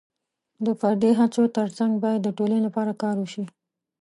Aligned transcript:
د 0.65 0.67
فردي 0.79 1.11
هڅو 1.19 1.43
ترڅنګ 1.57 1.91
باید 2.03 2.21
د 2.23 2.29
ټولنې 2.37 2.59
لپاره 2.67 2.91
کار 3.01 3.15
وشي. 3.19 3.45